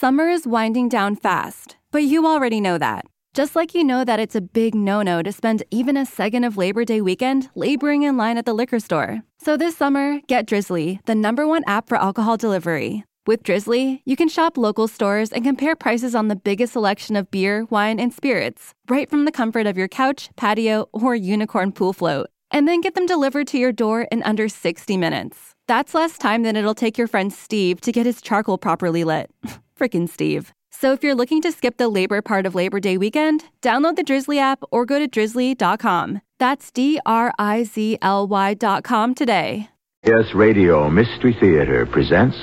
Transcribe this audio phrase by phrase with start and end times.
[0.00, 3.04] Summer is winding down fast, but you already know that.
[3.34, 6.44] Just like you know that it's a big no no to spend even a second
[6.44, 9.20] of Labor Day weekend laboring in line at the liquor store.
[9.42, 13.04] So this summer, get Drizly, the number one app for alcohol delivery.
[13.26, 17.30] With Drizly, you can shop local stores and compare prices on the biggest selection of
[17.30, 21.92] beer, wine, and spirits, right from the comfort of your couch, patio, or unicorn pool
[21.92, 22.28] float.
[22.50, 25.54] And then get them delivered to your door in under 60 minutes.
[25.68, 29.30] That's less time than it'll take your friend Steve to get his charcoal properly lit.
[29.80, 30.52] Frickin' Steve.
[30.70, 34.04] So if you're looking to skip the labor part of Labor Day weekend, download the
[34.04, 36.20] Drizly app or go to drizly.com.
[36.38, 39.68] That's D R I Z L Y.com today.
[40.04, 42.36] Yes, Radio Mystery Theater presents.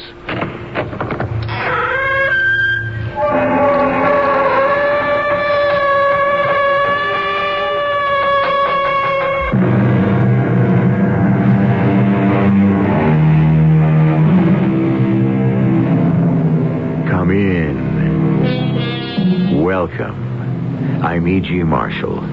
[21.27, 21.63] E.G.
[21.63, 22.23] Marshall.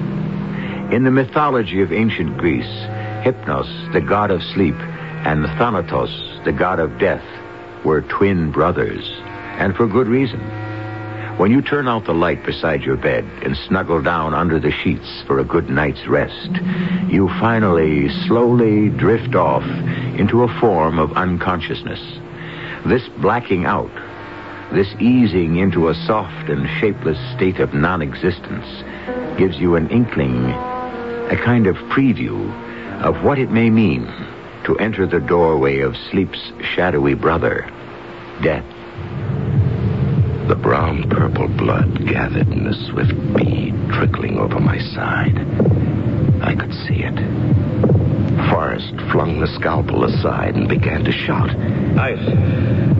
[0.91, 2.65] In the mythology of ancient Greece,
[3.23, 6.11] Hypnos, the god of sleep, and Thanatos,
[6.45, 7.23] the god of death,
[7.83, 9.03] were twin brothers,
[9.59, 10.39] and for good reason.
[11.37, 15.23] When you turn out the light beside your bed and snuggle down under the sheets
[15.27, 16.49] for a good night's rest,
[17.09, 19.63] you finally slowly drift off
[20.17, 21.99] into a form of unconsciousness.
[22.85, 23.91] This blacking out,
[24.75, 28.65] this easing into a soft and shapeless state of non existence,
[29.37, 30.51] gives you an inkling,
[31.31, 32.51] a kind of preview
[33.01, 34.05] of what it may mean
[34.65, 37.61] to enter the doorway of sleep's shadowy brother,
[38.43, 38.65] death.
[40.49, 45.37] The brown purple blood gathered in a swift bead trickling over my side.
[46.43, 47.64] I could see it.
[48.49, 51.49] Forrest flung the scalpel aside and began to shout.
[51.97, 52.27] Ice!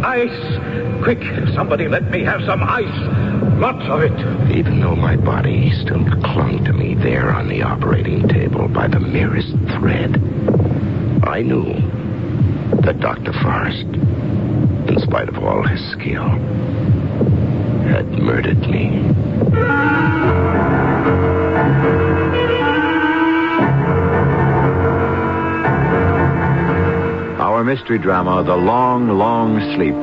[0.04, 1.04] Ice!
[1.04, 1.22] Quick!
[1.54, 3.60] Somebody let me have some ice!
[3.60, 4.56] Lots of it!
[4.56, 9.00] Even though my body still clung to me there on the operating table by the
[9.00, 10.16] merest thread,
[11.24, 11.74] I knew
[12.82, 13.34] that Dr.
[13.34, 13.86] Forrest,
[14.90, 16.30] in spite of all his skill,
[17.88, 19.06] had murdered me.
[27.56, 29.96] Our mystery drama, The Long, Long Sleep,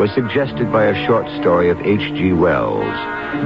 [0.00, 2.32] was suggested by a short story of H.G.
[2.32, 2.96] Wells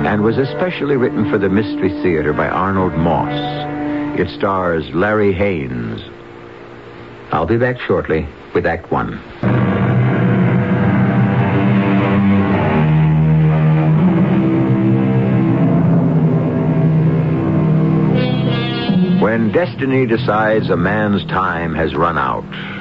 [0.07, 4.17] and was especially written for the Mystery Theater by Arnold Moss.
[4.17, 6.01] It stars Larry Haynes.
[7.33, 9.19] I'll be back shortly with Act One.
[19.21, 22.78] When destiny decides a man's time has run out,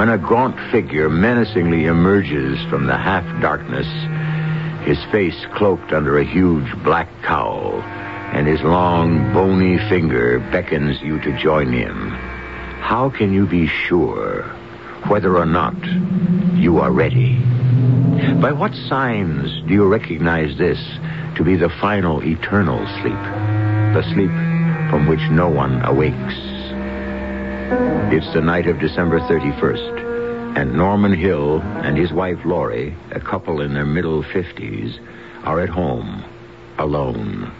[0.00, 3.86] when a gaunt figure menacingly emerges from the half darkness,
[4.86, 7.82] his face cloaked under a huge black cowl,
[8.32, 12.08] and his long, bony finger beckons you to join him,
[12.80, 14.44] how can you be sure
[15.08, 15.76] whether or not
[16.54, 17.36] you are ready?
[18.40, 20.80] By what signs do you recognize this
[21.36, 23.22] to be the final eternal sleep?
[23.92, 24.32] The sleep
[24.88, 26.50] from which no one awakes.
[28.12, 29.89] It's the night of December 31st,
[30.56, 34.98] and Norman Hill and his wife Laurie, a couple in their middle 50s,
[35.44, 36.24] are at home,
[36.78, 37.52] alone.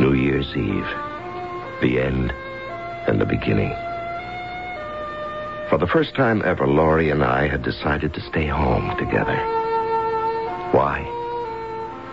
[0.00, 0.88] New Year's Eve.
[1.80, 2.32] The end
[3.06, 3.70] and the beginning.
[5.68, 9.36] For the first time ever, Laurie and I had decided to stay home together.
[10.72, 11.04] Why?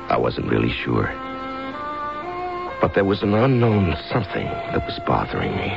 [0.09, 1.20] I wasn't really sure.
[2.81, 5.69] But there was an unknown something that was bothering me.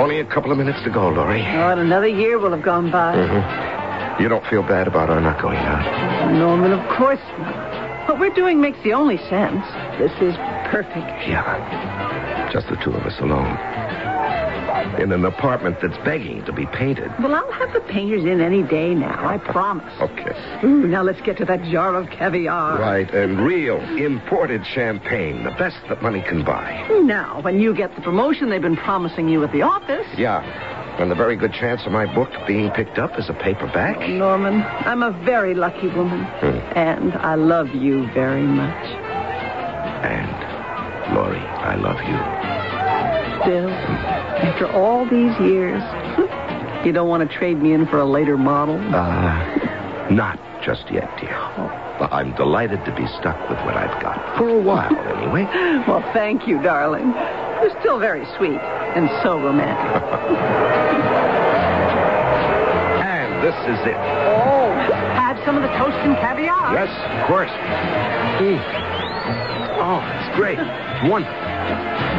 [0.00, 1.42] Only a couple of minutes to go, Laurie.
[1.42, 3.14] Oh, and another year will have gone by.
[3.14, 4.22] Mm-hmm.
[4.22, 6.32] You don't feel bad about our not going out?
[6.32, 8.08] Norman, of course not.
[8.08, 9.64] What we're doing makes the only sense.
[9.98, 10.34] This is
[10.70, 10.96] perfect.
[11.28, 12.50] Yeah.
[12.52, 13.56] Just the two of us alone.
[14.98, 17.10] In an apartment that's begging to be painted.
[17.20, 19.92] Well, I'll have the painters in any day now, I promise.
[20.00, 20.32] Okay.
[20.64, 22.78] Ooh, now let's get to that jar of caviar.
[22.78, 26.86] Right, and real imported champagne, the best that money can buy.
[27.02, 30.06] Now, when you get the promotion they've been promising you at the office.
[30.16, 30.42] Yeah,
[31.00, 34.08] and the very good chance of my book being picked up as a paperback.
[34.08, 36.24] Norman, I'm a very lucky woman.
[36.24, 36.78] Hmm.
[36.78, 38.86] And I love you very much.
[40.04, 42.61] And, Laurie, I love you.
[43.42, 45.82] Still, after all these years,
[46.86, 48.76] you don't want to trade me in for a later model?
[48.94, 51.34] Uh, not just yet, dear.
[51.98, 54.38] But I'm delighted to be stuck with what I've got.
[54.38, 55.44] For a while, anyway.
[55.88, 57.12] Well, thank you, darling.
[57.62, 58.58] You're still very sweet
[58.94, 60.02] and so romantic.
[63.02, 63.96] And this is it.
[63.96, 64.70] Oh,
[65.14, 66.74] have some of the toast and caviar.
[66.74, 66.90] Yes,
[67.20, 67.50] of course.
[68.40, 68.58] Mm.
[69.82, 70.58] Oh, it's great.
[71.10, 71.51] Wonderful.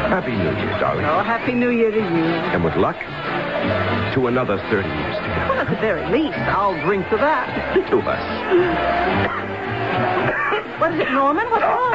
[0.10, 1.06] Happy New Year, darling.
[1.06, 2.04] Oh, Happy New Year to you.
[2.54, 2.96] And with luck,
[4.14, 5.48] to another 30 years together.
[5.50, 7.50] Well, at the very least, I'll drink to that.
[7.90, 9.40] To us.
[10.80, 11.50] What is it, Norman?
[11.50, 11.94] What's wrong?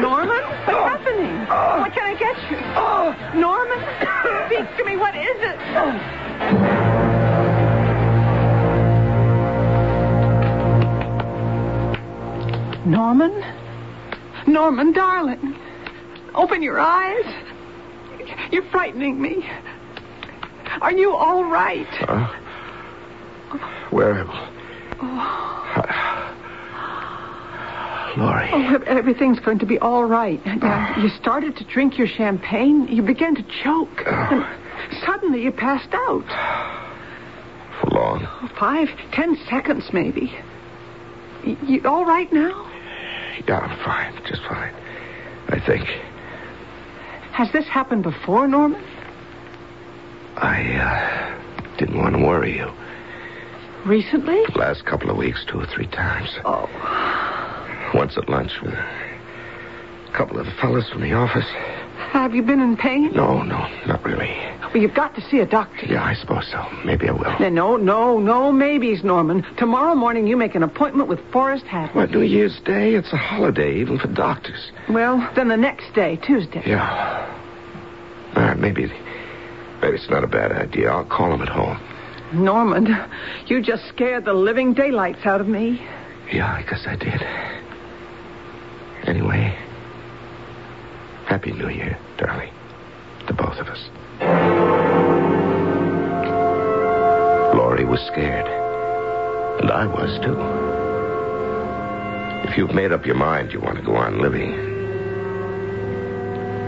[0.00, 0.42] Norman?
[0.66, 1.46] What's happening?
[1.48, 2.60] What can I get you?
[3.40, 3.78] Norman?
[4.46, 4.96] Speak to me.
[4.96, 5.58] What is it?
[12.86, 13.42] Norman?
[14.46, 15.56] Norman, darling.
[16.34, 17.24] Open your eyes.
[18.50, 19.44] You're frightening me.
[20.80, 21.86] Are you all right?
[22.08, 22.26] Uh,
[23.90, 24.24] where?
[28.16, 28.50] Laurie.
[28.52, 30.40] Oh, ev- everything's going to be all right.
[30.46, 32.86] Uh, you started to drink your champagne.
[32.88, 34.02] You began to choke.
[34.06, 34.44] And
[35.04, 36.26] suddenly you passed out.
[37.80, 38.50] For long.
[38.58, 40.34] Five, ten seconds, maybe.
[41.44, 42.70] You all right now?
[43.48, 44.14] Yeah, I'm fine.
[44.26, 44.74] Just fine.
[45.48, 45.88] I think.
[47.32, 48.82] Has this happened before, Norman?
[50.36, 52.70] I, uh, didn't want to worry you.
[53.86, 54.40] Recently?
[54.54, 56.28] Last couple of weeks, two or three times.
[56.44, 56.68] Oh,
[57.94, 61.46] Once at lunch with a couple of fellas from the office.
[62.12, 63.10] have you been in pain?
[63.12, 64.30] No, no, not really.
[64.72, 65.86] Well, you've got to see a doctor.
[65.86, 66.64] Yeah, I suppose so.
[66.84, 67.38] Maybe I will.
[67.40, 69.44] No, no, no, no maybes, Norman.
[69.58, 71.94] Tomorrow morning you make an appointment with Forrest Haddon.
[71.94, 72.94] What, New Year's Day?
[72.94, 74.70] It's a holiday, even for doctors.
[74.88, 76.62] Well, then the next day, Tuesday.
[76.64, 77.28] Yeah.
[78.34, 78.86] All right, maybe,
[79.82, 80.90] maybe it's not a bad idea.
[80.90, 81.78] I'll call him at home.
[82.32, 82.88] Norman,
[83.48, 85.86] you just scared the living daylights out of me.
[86.32, 87.20] Yeah, I guess I did.
[89.06, 89.54] Anyway,
[91.26, 92.52] Happy New Year, darling,
[93.26, 93.90] to both of us.
[97.54, 98.46] Laurie was scared,
[99.60, 100.38] and I was too.
[102.48, 104.52] If you've made up your mind you want to go on living,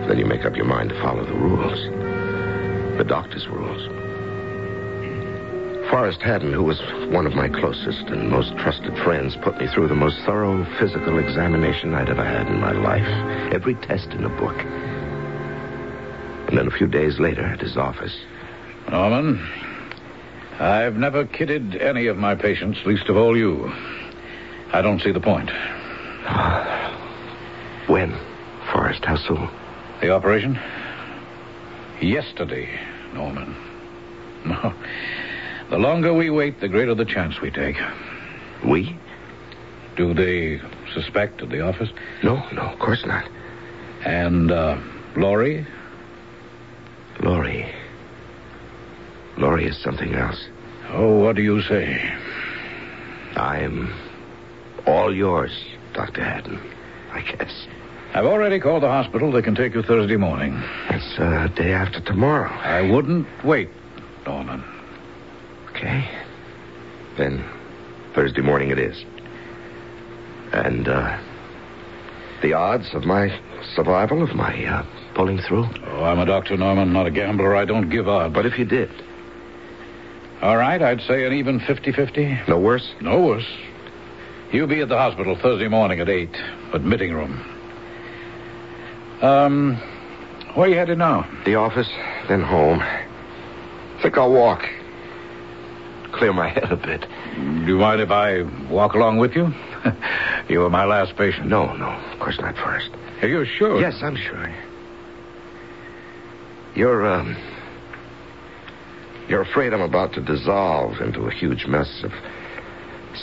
[0.09, 1.79] then you make up your mind to follow the rules,
[2.99, 3.89] the doctor's rules.
[5.91, 6.81] Forrest Haddon, who was
[7.13, 11.19] one of my closest and most trusted friends, put me through the most thorough physical
[11.19, 13.07] examination I'd ever had in my life.
[13.53, 14.57] Every test in the book.
[16.55, 18.17] And then a few days later at his office,
[18.89, 19.45] Norman,
[20.61, 23.73] I've never kidded any of my patients, least of all you.
[24.73, 25.51] I don't see the point.
[27.89, 28.17] when?
[28.71, 29.51] Forrest, how soon?
[30.01, 30.57] The operation?
[32.01, 32.69] Yesterday,
[33.15, 33.57] Norman.
[34.47, 34.73] No.
[35.71, 37.75] The longer we wait, the greater the chance we take.
[38.65, 38.97] We?
[39.97, 40.61] Do they
[40.93, 41.89] suspect at the office?
[42.23, 43.29] No, no, of course not.
[44.05, 44.79] And, uh,
[45.17, 45.67] Laurie?
[47.21, 47.73] Laurie.
[49.39, 50.49] Laurie is something else.
[50.91, 51.99] Oh, what do you say?
[53.37, 53.93] I'm
[54.87, 55.51] all yours,
[55.93, 56.23] Dr.
[56.23, 56.61] Haddon,
[57.13, 57.67] I guess.
[58.15, 59.33] I've already called the hospital.
[59.33, 60.55] They can take you Thursday morning.
[60.91, 62.49] It's uh, day after tomorrow.
[62.51, 63.71] I wouldn't wait,
[64.25, 64.63] Norman.
[65.71, 66.09] Okay.
[67.19, 67.45] Then
[68.15, 69.05] Thursday morning it is.
[70.53, 71.19] And, uh,
[72.43, 73.37] the odds of my
[73.75, 74.85] survival, of my, uh,
[75.15, 75.65] pulling through?
[75.87, 77.55] Oh, I'm a doctor, Norman, not a gambler.
[77.57, 78.35] I don't give odds.
[78.35, 78.91] But if you did,
[80.43, 82.49] All right, I'd say an even 50-50.
[82.49, 82.93] no worse?
[83.01, 83.47] No worse.
[84.53, 86.29] You'll be at the hospital Thursday morning at 8,
[86.75, 87.41] admitting room.
[89.23, 89.77] Um,
[90.55, 91.27] where you headed now?
[91.45, 91.89] The office,
[92.29, 92.83] then home.
[94.03, 94.63] Think I'll walk.
[96.13, 97.07] Clear my head a bit.
[97.37, 99.49] Do you mind if I walk along with you?
[100.49, 101.49] you were my last patient.
[101.49, 102.91] No, no, of course not Forrest.
[103.23, 103.81] Are you sure?
[103.81, 104.55] Yes, I'm sure.
[106.75, 107.37] You're, um.
[109.29, 112.13] You're afraid I'm about to dissolve into a huge mess of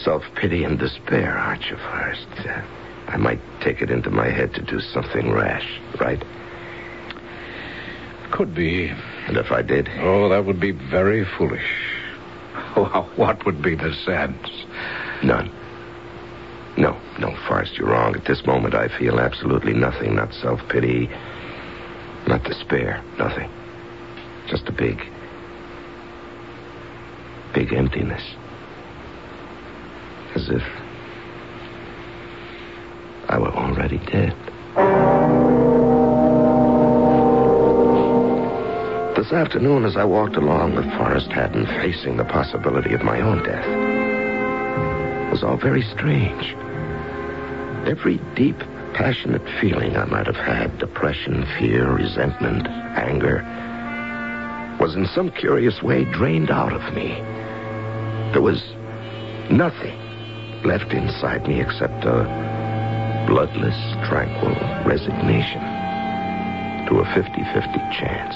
[0.04, 2.28] self pity and despair, aren't you, Forrest?
[2.40, 2.62] Uh,
[3.08, 5.68] I might take it into my head to do something rash,
[6.00, 6.24] right?
[8.32, 8.88] Could be.
[9.28, 11.70] And if I did, Oh, that would be very foolish.
[13.18, 14.48] What would be the sense?
[15.24, 15.52] none.
[16.78, 18.16] No, no, Forrest, you're wrong.
[18.16, 20.16] At this moment, I feel absolutely nothing.
[20.16, 21.10] Not self pity,
[22.32, 23.52] not despair, nothing.
[24.48, 25.02] Just a big,
[27.54, 28.24] big emptiness.
[30.34, 30.64] As if
[33.28, 34.34] I were already dead.
[39.18, 43.44] This afternoon, as I walked along with Forrest Haddon facing the possibility of my own
[43.44, 43.68] death,
[45.28, 46.56] it was all very strange.
[47.86, 53.42] Every deep, passionate feeling I might have had depression, fear, resentment, anger
[54.80, 57.10] was in some curious way drained out of me.
[58.34, 58.62] There was
[59.52, 59.98] nothing
[60.64, 62.26] left inside me except a
[63.28, 63.78] bloodless,
[64.10, 64.56] tranquil
[64.86, 65.62] resignation
[66.90, 68.36] to a 50-50 chance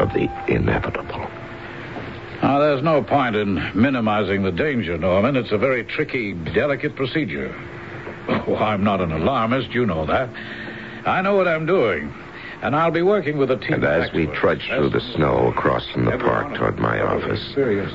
[0.00, 1.28] of the inevitable.
[2.42, 5.34] Now, there's no point in minimizing the danger, Norman.
[5.34, 7.54] It's a very tricky, delicate procedure.
[8.48, 10.28] I'm not an alarmist, you know that.
[11.06, 12.12] I know what I'm doing.
[12.62, 13.74] And I'll be working with a team.
[13.74, 17.52] And as we trudged through the snow across from the park toward my office,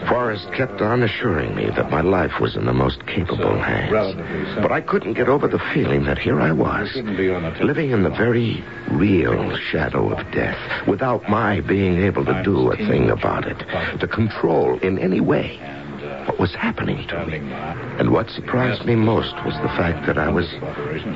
[0.08, 3.92] Forrest kept on assuring me that my life was in the most capable hands.
[4.62, 8.64] But I couldn't get over the feeling that here I was, living in the very
[8.92, 13.58] real shadow of death, without my being able to do a thing about it,
[14.00, 15.79] to control in any way
[16.30, 17.38] what was happening to me.
[17.98, 20.48] And what surprised me most was the fact that I was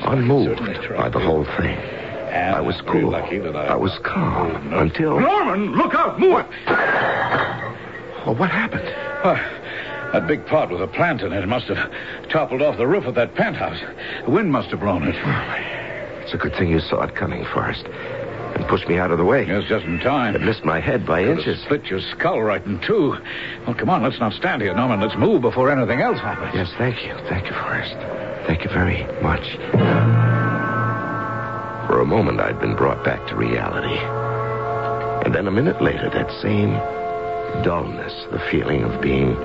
[0.05, 0.59] unmoved
[0.97, 1.77] by the whole thing.
[2.33, 3.13] I was cool.
[3.13, 5.19] I was calm until.
[5.19, 6.19] Norman, look out!
[6.19, 6.47] Move it!
[8.25, 8.87] Well, what happened?
[9.23, 9.35] Uh,
[10.13, 11.91] that big pot with a plant in it must have
[12.29, 13.79] toppled off the roof of that penthouse.
[14.25, 15.15] The wind must have blown it.
[16.23, 17.85] It's a good thing you saw it coming, Forrest.
[18.55, 19.45] And pushed me out of the way.
[19.47, 20.35] Yes, just in time.
[20.35, 21.63] It missed my head by Could have inches.
[21.63, 23.17] Split your skull right in two.
[23.65, 25.01] Well, come on, let's not stand here, Norman.
[25.01, 26.53] Let's move before anything else happens.
[26.53, 27.15] Yes, thank you.
[27.29, 27.95] Thank you, Forrest.
[28.47, 29.43] Thank you very much.
[31.87, 33.99] For a moment, I'd been brought back to reality.
[35.25, 36.73] And then a minute later, that same
[37.63, 39.35] dullness, the feeling of being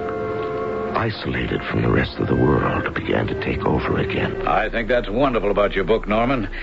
[0.96, 4.46] isolated from the rest of the world, began to take over again.
[4.46, 6.48] I think that's wonderful about your book, Norman.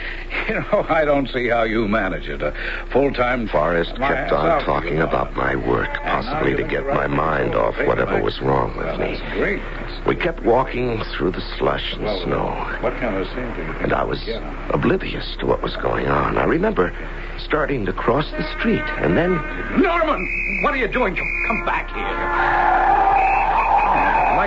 [0.48, 2.44] You know, I don't see how you manage it.
[2.44, 2.54] A
[2.92, 3.48] full-time...
[3.48, 8.40] Forrest kept on talking about my work, possibly to get my mind off whatever was
[8.42, 9.18] wrong with me.
[10.06, 12.54] We kept walking through the slush and snow.
[12.82, 14.22] What kind of scene do you And I was
[14.70, 16.38] oblivious to what was going on.
[16.38, 16.94] I remember
[17.40, 19.32] starting to cross the street, and then
[19.82, 21.16] Norman, what are you doing?
[21.16, 23.05] Come back here.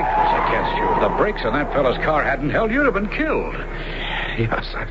[0.04, 0.86] Was against you.
[0.94, 3.54] If the brakes on that fellow's car hadn't held, you'd have been killed.
[4.38, 4.86] Yes, I,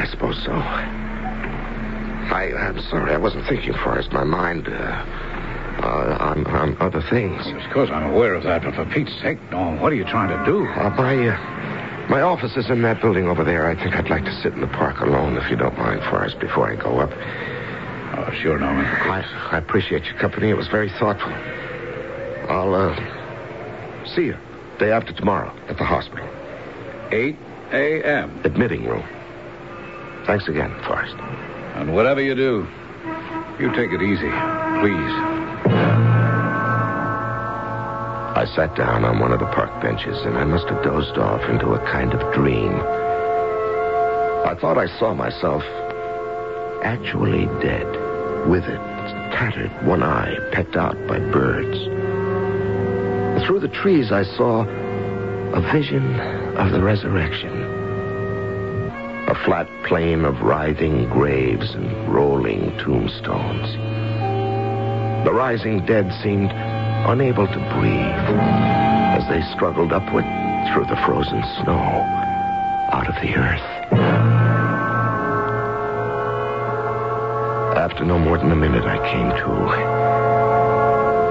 [0.00, 0.52] I suppose so.
[0.52, 4.12] I, I'm sorry, I wasn't thinking, Forrest.
[4.12, 7.42] My mind, uh, uh, on, on other things.
[7.46, 10.30] Of course, I'm aware of that, but for Pete's sake, Norm, what are you trying
[10.36, 10.66] to do?
[10.66, 13.68] Uh, my, uh, my office is in that building over there.
[13.70, 16.40] I think I'd like to sit in the park alone, if you don't mind, Forrest,
[16.40, 17.10] before I go up.
[18.16, 18.84] Oh, sure, Norman.
[18.86, 19.22] I,
[19.52, 20.48] I appreciate your company.
[20.48, 21.32] It was very thoughtful.
[22.48, 23.13] I'll, uh,
[24.06, 24.36] see you
[24.78, 26.28] day after tomorrow at the hospital.
[27.10, 27.36] 8
[27.72, 28.40] a.m.
[28.44, 29.04] Admitting room.
[30.26, 31.14] Thanks again, Forrest.
[31.76, 32.66] And whatever you do,
[33.60, 34.30] you take it easy,
[34.80, 35.14] please.
[38.36, 41.48] I sat down on one of the park benches and I must have dozed off
[41.48, 42.74] into a kind of dream.
[44.44, 45.62] I thought I saw myself
[46.82, 47.86] actually dead,
[48.48, 48.80] withered,
[49.32, 52.03] tattered, one eye pecked out by birds.
[53.46, 56.18] Through the trees, I saw a vision
[56.56, 57.52] of the resurrection.
[59.28, 63.72] A flat plain of writhing graves and rolling tombstones.
[65.26, 68.38] The rising dead seemed unable to breathe
[69.14, 70.24] as they struggled upward
[70.72, 72.00] through the frozen snow
[72.92, 73.60] out of the earth.
[77.76, 79.54] After no more than a minute, I came to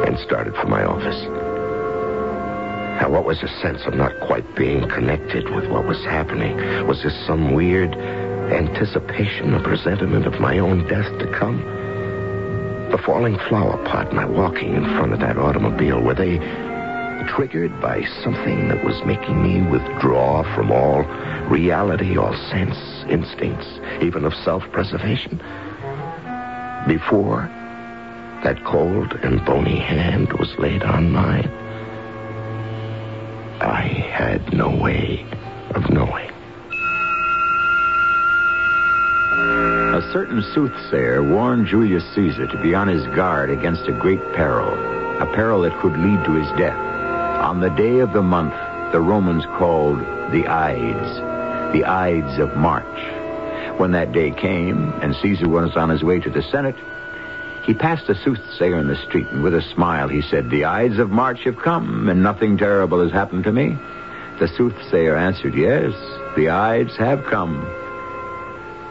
[0.07, 1.42] and started for my office.
[3.01, 6.55] Now, what was the sense of not quite being connected with what was happening?
[6.87, 11.61] Was this some weird anticipation, a presentiment of my own death to come?
[12.91, 16.37] The falling flower pot, my walking in front of that automobile, were they
[17.27, 21.03] triggered by something that was making me withdraw from all
[21.49, 22.77] reality, all sense,
[23.09, 23.67] instincts,
[24.01, 25.37] even of self-preservation?
[26.87, 27.49] Before
[28.43, 31.49] that cold and bony hand was laid on mine,
[40.13, 44.69] certain soothsayer warned Julius Caesar to be on his guard against a great peril,
[45.19, 46.77] a peril that could lead to his death.
[47.41, 48.53] On the day of the month,
[48.91, 49.97] the Romans called
[50.31, 52.85] the Ides, the Ides of March.
[53.79, 56.75] When that day came, and Caesar was on his way to the Senate,
[57.65, 60.99] he passed a soothsayer in the street, and with a smile he said, The Ides
[60.99, 63.79] of March have come, and nothing terrible has happened to me.
[64.39, 65.91] The soothsayer answered, Yes,
[66.35, 67.65] the Ides have come,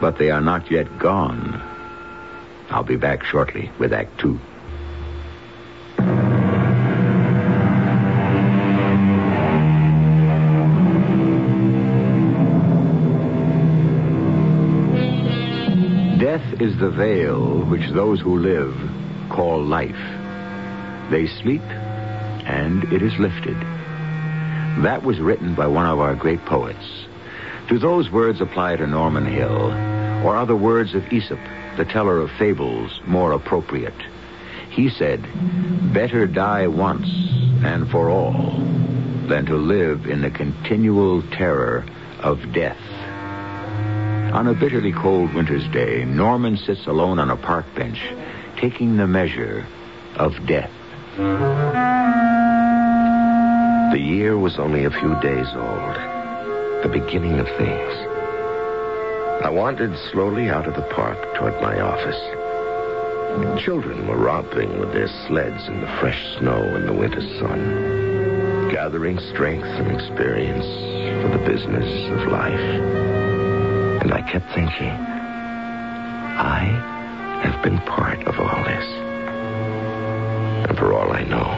[0.03, 1.61] but they are not yet gone.
[2.69, 4.37] I'll be back shortly with Act Two.
[16.19, 18.75] Death is the veil which those who live
[19.29, 19.95] call life.
[21.11, 23.55] They sleep, and it is lifted.
[24.83, 27.05] That was written by one of our great poets.
[27.69, 29.92] Do those words apply to Norman Hill?
[30.23, 31.39] Or are the words of Aesop,
[31.75, 33.93] the teller of fables, more appropriate?
[34.69, 35.21] He said,
[35.93, 37.07] Better die once
[37.63, 38.57] and for all
[39.27, 41.85] than to live in the continual terror
[42.19, 42.79] of death.
[44.33, 48.01] On a bitterly cold winter's day, Norman sits alone on a park bench,
[48.57, 49.65] taking the measure
[50.15, 50.71] of death.
[53.91, 55.95] The year was only a few days old,
[56.81, 58.12] the beginning of things.
[59.43, 62.15] I wandered slowly out of the park toward my office.
[63.61, 69.19] Children were romping with their sleds in the fresh snow and the winter sun, gathering
[69.33, 70.63] strength and experience
[71.21, 72.57] for the business of life.
[74.01, 74.95] And I kept thinking,
[76.39, 76.63] I
[77.43, 78.85] have been part of all this.
[80.69, 81.49] And for all I know,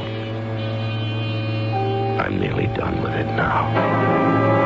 [2.20, 4.65] I'm nearly done with it now.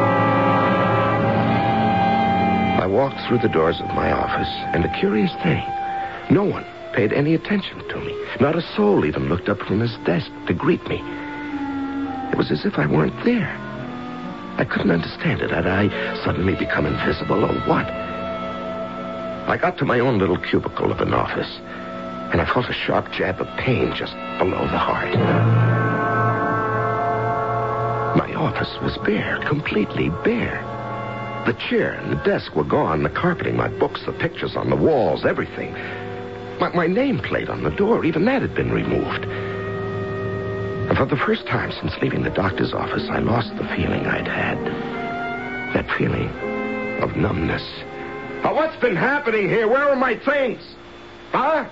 [2.79, 5.61] I walked through the doors of my office, and a curious thing.
[6.31, 8.15] No one paid any attention to me.
[8.39, 10.95] Not a soul even looked up from his desk to greet me.
[12.31, 13.53] It was as if I weren't there.
[14.57, 15.51] I couldn't understand it.
[15.51, 15.89] Had I
[16.23, 17.85] suddenly become invisible or what?
[17.85, 21.59] I got to my own little cubicle of an office,
[22.31, 25.13] and I felt a sharp jab of pain just below the heart.
[28.15, 30.78] My office was bare, completely bare.
[31.49, 34.75] The chair and the desk were gone, the carpeting, my books, the pictures on the
[34.75, 35.73] walls, everything.
[36.59, 39.25] My, my nameplate on the door, even that had been removed.
[39.25, 44.27] And for the first time since leaving the doctor's office, I lost the feeling I'd
[44.27, 44.63] had.
[45.73, 46.29] That feeling
[47.01, 47.67] of numbness.
[48.43, 49.67] Now, what's been happening here?
[49.67, 50.61] Where are my things?
[51.31, 51.67] Huh?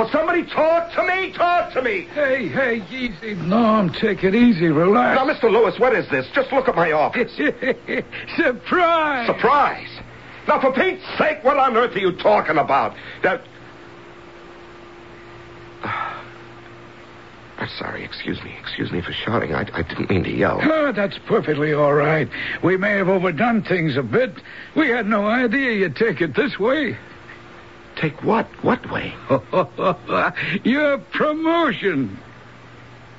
[0.00, 1.30] Will somebody talk to me?
[1.34, 2.06] Talk to me.
[2.14, 3.34] Hey, hey, easy.
[3.34, 4.68] Norm, take it easy.
[4.68, 5.20] Relax.
[5.20, 5.52] Now, Mr.
[5.52, 6.26] Lewis, what is this?
[6.34, 7.30] Just look at my office.
[8.36, 9.26] Surprise.
[9.26, 10.00] Surprise.
[10.48, 12.96] Now, for Pete's sake, what on earth are you talking about?
[13.22, 13.42] That.
[17.58, 18.02] I'm sorry.
[18.02, 18.56] Excuse me.
[18.58, 19.54] Excuse me for shouting.
[19.54, 20.62] I, I didn't mean to yell.
[20.62, 22.26] Oh, that's perfectly all right.
[22.64, 24.30] We may have overdone things a bit.
[24.74, 26.96] We had no idea you'd take it this way.
[28.00, 28.46] Take what?
[28.64, 29.12] What way?
[30.64, 32.18] Your promotion.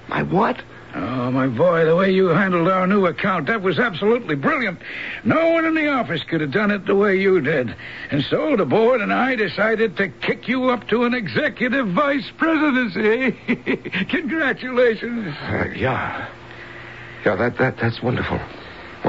[0.08, 0.62] My what?
[0.94, 4.80] Oh, my boy, the way you handled our new account, that was absolutely brilliant.
[5.24, 7.74] No one in the office could have done it the way you did.
[8.10, 12.30] And so the board and I decided to kick you up to an executive vice
[12.38, 13.32] presidency.
[14.10, 15.34] Congratulations.
[15.42, 16.28] Uh, yeah.
[17.26, 18.40] Yeah, that, that that's wonderful.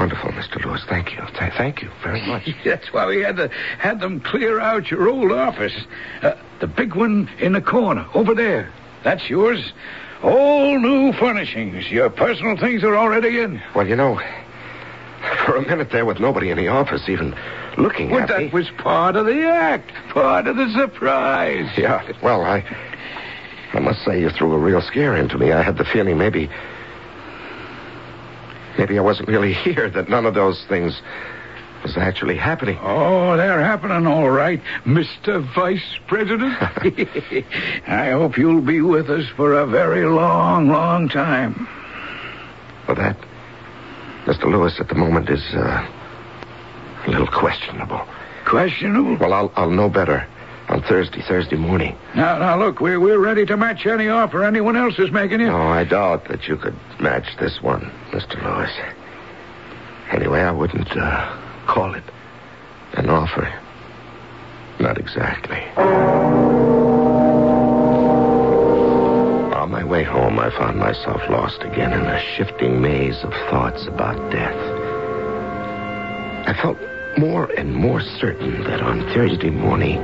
[0.03, 0.61] Wonderful, Mr.
[0.65, 0.83] Lewis.
[0.89, 1.19] Thank you.
[1.39, 2.49] Th- thank you very much.
[2.65, 3.47] That's why we had to
[3.79, 5.71] had them clear out your old office.
[6.21, 8.69] Uh, the big one in the corner, over there.
[9.05, 9.71] That's yours.
[10.21, 11.89] All new furnishings.
[11.89, 13.61] Your personal things are already in.
[13.73, 14.19] Well, you know,
[15.45, 17.33] for a minute there with nobody in the office even
[17.77, 18.49] looking Well, at that me.
[18.49, 21.71] was part of the act, part of the surprise.
[21.77, 22.65] Yeah, well, I.
[23.71, 25.53] I must say you threw a real scare into me.
[25.53, 26.49] I had the feeling maybe.
[28.77, 31.01] Maybe I wasn't really here, that none of those things
[31.83, 32.77] was actually happening.
[32.81, 35.43] Oh, they're happening all right, Mr.
[35.53, 36.53] Vice President.
[37.87, 41.67] I hope you'll be with us for a very long, long time.
[42.87, 43.17] Well, that,
[44.25, 44.45] Mr.
[44.45, 45.87] Lewis, at the moment is uh,
[47.05, 48.05] a little questionable.
[48.45, 49.17] Questionable?
[49.17, 50.27] Well, I'll, I'll know better
[50.69, 51.95] on Thursday, Thursday morning.
[52.15, 55.47] Now, now, look, we're, we're ready to match any offer anyone else is making you.
[55.47, 58.41] No, I doubt that you could match this one, Mr.
[58.43, 58.71] Lewis.
[60.11, 62.03] Anyway, I wouldn't uh, call it
[62.93, 63.51] an offer.
[64.79, 65.59] Not exactly.
[69.53, 73.85] On my way home, I found myself lost again in a shifting maze of thoughts
[73.87, 74.55] about death.
[76.47, 76.77] I felt
[77.17, 80.01] more and more certain that on Thursday morning,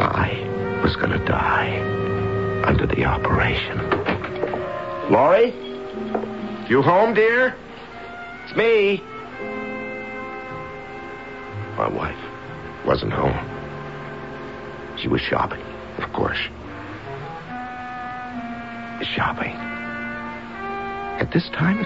[0.00, 1.78] I was going to die
[2.64, 3.78] under the operation.
[5.10, 5.52] Laurie?
[6.68, 7.54] You home, dear?
[8.44, 9.02] It's me.
[11.76, 12.18] My wife
[12.86, 13.36] wasn't home.
[14.98, 15.62] She was shopping,
[15.98, 16.38] of course.
[19.14, 19.56] Shopping.
[21.20, 21.84] At this time,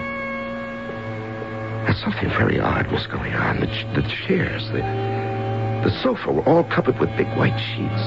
[2.01, 3.59] something very odd was going on.
[3.59, 4.81] The, ch- the chairs, the,
[5.85, 8.01] the sofa were all covered with big white sheets.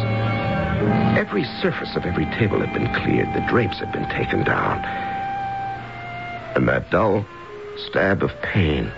[1.17, 3.33] Every surface of every table had been cleared.
[3.35, 4.85] The drapes had been taken down.
[6.57, 7.25] And that dull
[7.89, 8.91] stab of pain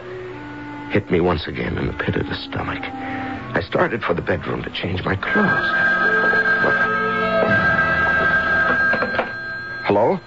[0.91, 2.83] hit me once again in the pit of the stomach.
[2.83, 5.71] I started for the bedroom to change my clothes.
[9.85, 10.19] Hello?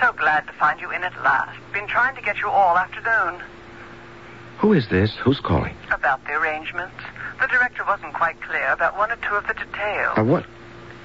[0.00, 1.60] So glad to find you in at last.
[1.72, 3.40] Been trying to get you all afternoon.
[4.58, 5.14] Who is this?
[5.22, 5.76] Who's calling?
[5.92, 6.94] About the arrangements.
[7.40, 10.16] The director wasn't quite clear about one or two of the details.
[10.16, 10.44] Uh, what?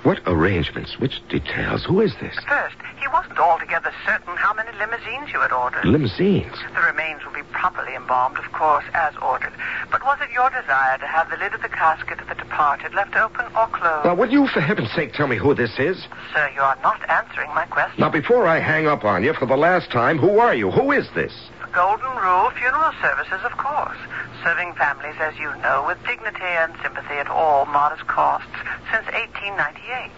[0.03, 0.99] What arrangements?
[0.99, 1.83] Which details?
[1.83, 2.35] Who is this?
[2.47, 5.83] First, he wasn't altogether certain how many limousines you had ordered.
[5.83, 6.53] Limousines.
[6.75, 9.51] The remains will be properly embalmed, of course, as ordered.
[9.91, 12.93] But was it your desire to have the lid of the casket of the departed
[12.93, 14.05] left open or closed?
[14.05, 15.97] Now, would you, for heaven's sake, tell me who this is?
[16.33, 17.99] Sir, you are not answering my question.
[17.99, 20.71] Now, before I hang up on you for the last time, who are you?
[20.71, 21.33] Who is this?
[21.61, 23.97] The Golden Rule Funeral Services, of course.
[24.43, 28.47] Serving families, as you know, with dignity and sympathy at all modest costs
[28.91, 30.11] since 1898.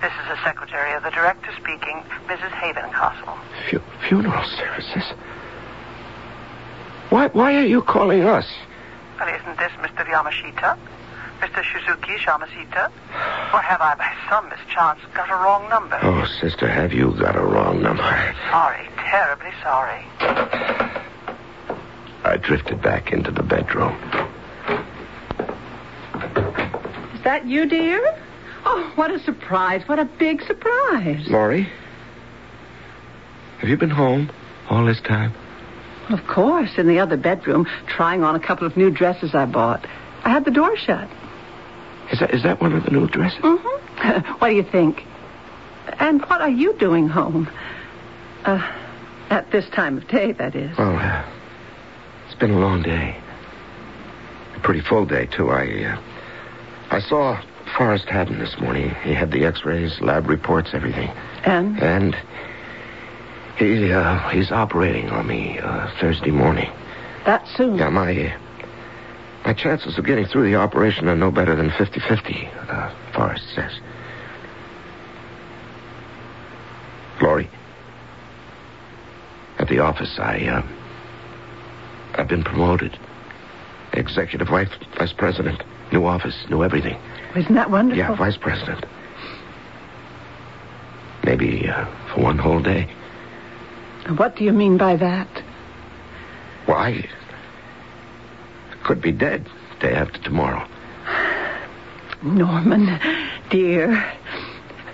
[0.00, 2.50] This is the secretary of the director speaking, Mrs.
[2.50, 3.36] Havencastle.
[3.70, 5.04] Fu- funeral services?
[7.10, 8.46] Why, why are you calling us?
[9.18, 10.04] Well, isn't this Mr.
[10.06, 10.76] Yamashita?
[11.40, 11.62] Mr.
[11.62, 12.86] Shizuki Yamashita?
[13.52, 15.98] Or have I, by some mischance, got a wrong number?
[16.02, 18.34] Oh, sister, have you got a wrong number?
[18.50, 20.85] Sorry, terribly sorry.
[22.26, 23.94] I drifted back into the bedroom.
[27.14, 28.00] Is that you, dear?
[28.64, 29.82] Oh, what a surprise.
[29.86, 31.24] What a big surprise.
[31.28, 31.68] Laurie?
[33.58, 34.30] Have you been home
[34.68, 35.32] all this time?
[36.10, 39.46] Well, of course, in the other bedroom, trying on a couple of new dresses I
[39.46, 39.86] bought.
[40.24, 41.08] I had the door shut.
[42.12, 43.38] Is that, is that one of the new dresses?
[43.40, 44.32] Mm-hmm.
[44.38, 45.04] what do you think?
[46.00, 47.48] And what are you doing home?
[48.44, 48.58] Uh,
[49.30, 50.76] at this time of day, that is.
[50.76, 51.24] Well, uh,
[52.36, 53.18] it's been a long day.
[54.56, 55.48] A pretty full day, too.
[55.48, 56.02] I, uh,
[56.90, 57.40] I saw
[57.78, 58.90] Forrest Haddon this morning.
[59.04, 61.08] He had the x-rays, lab reports, everything.
[61.46, 61.78] And?
[61.78, 62.14] And
[63.56, 66.70] he, uh, he's operating on me uh, Thursday morning.
[67.24, 67.78] That soon?
[67.78, 68.38] Yeah, my, uh,
[69.46, 73.80] my chances of getting through the operation are no better than 50-50, uh, Forrest says.
[77.22, 77.48] Laurie,
[79.58, 80.85] at the office, I, uh,
[82.16, 82.98] I've been promoted.
[83.92, 85.62] Executive vice, vice president.
[85.92, 86.98] New office, new everything.
[87.36, 87.98] Isn't that wonderful?
[87.98, 88.84] Yeah, vice president.
[91.24, 92.88] Maybe uh, for one whole day.
[94.16, 95.28] What do you mean by that?
[96.66, 97.08] Why?
[98.84, 99.48] Could be dead
[99.80, 100.66] day after tomorrow.
[102.22, 102.98] Norman,
[103.50, 104.04] dear,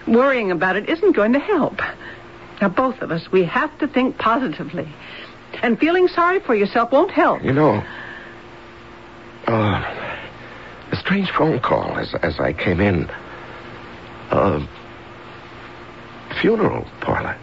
[0.06, 1.78] worrying about it isn't going to help.
[2.60, 4.88] Now, both of us, we have to think positively.
[5.62, 7.42] And feeling sorry for yourself won't help.
[7.42, 7.82] You know,
[9.46, 10.08] uh,
[10.90, 13.08] a strange phone call as as I came in.
[14.30, 14.66] Uh,
[16.40, 17.36] funeral parlor.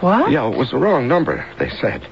[0.00, 0.30] What?
[0.30, 1.46] Yeah, it was the wrong number.
[1.58, 2.06] They said.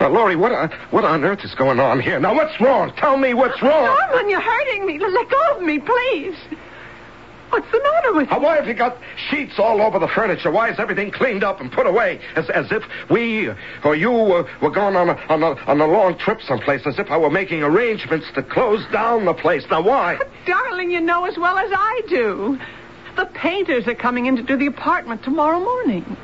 [0.00, 2.18] Now, Laurie, what on, what on earth is going on here?
[2.18, 2.90] Now, what's wrong?
[2.96, 3.84] Tell me what's wrong.
[3.84, 4.98] Norman, you're hurting me.
[4.98, 6.36] Let go of me, please.
[7.50, 8.38] What's the matter with you?
[8.38, 8.96] why have you got
[9.28, 10.50] sheets all over the furniture?
[10.50, 12.20] Why is everything cleaned up and put away?
[12.36, 13.50] As, as if we
[13.84, 16.98] or you uh, were going on a, on, a, on a long trip someplace, as
[16.98, 19.64] if I were making arrangements to close down the place.
[19.70, 20.18] Now, why?
[20.46, 22.58] Darling, you know as well as I do.
[23.16, 26.16] The painters are coming in to do the apartment tomorrow morning.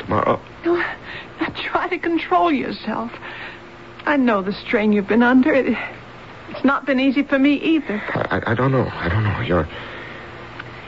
[0.00, 0.40] Tomorrow.
[0.64, 0.96] Now,
[1.40, 3.12] now try to control yourself.
[4.04, 5.54] I know the strain you've been under.
[5.54, 5.76] It,
[6.48, 8.02] it's not been easy for me either.
[8.14, 8.88] I, I don't know.
[8.90, 9.40] I don't know.
[9.40, 9.68] Your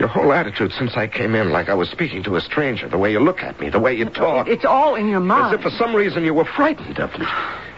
[0.00, 2.96] your whole attitude since I came in, like I was speaking to a stranger, the
[2.98, 4.48] way you look at me, the way you talk.
[4.48, 5.54] It's all in your mind.
[5.54, 7.26] As if for some reason you were frightened of me.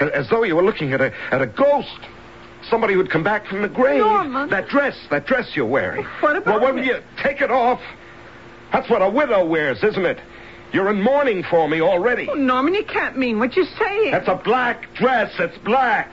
[0.00, 1.98] As though you were looking at a at a ghost.
[2.70, 3.98] Somebody who'd come back from the grave.
[4.00, 4.48] Norman.
[4.50, 6.04] That dress, that dress you're wearing.
[6.20, 6.84] What about Well, it?
[6.84, 7.80] you take it off,
[8.72, 10.20] that's what a widow wears, isn't it?
[10.72, 12.28] You're in mourning for me already.
[12.30, 14.12] Oh, Norman, you can't mean what you're saying.
[14.12, 15.32] That's a black dress.
[15.40, 16.12] It's black.